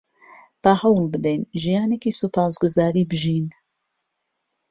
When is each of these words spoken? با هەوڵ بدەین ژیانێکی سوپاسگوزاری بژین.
با 0.63 0.73
هەوڵ 0.81 1.03
بدەین 1.13 1.41
ژیانێکی 1.61 2.15
سوپاسگوزاری 2.19 3.07
بژین. 3.11 3.47